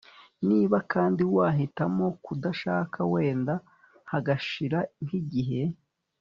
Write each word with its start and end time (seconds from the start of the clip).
Niba 0.47 0.77
kandi 0.93 1.21
wahitamo 1.35 2.05
kudashaka 2.25 2.99
wenda 3.13 3.53
hagashira 4.11 4.79
nk 5.05 5.11
igihe 5.21 5.61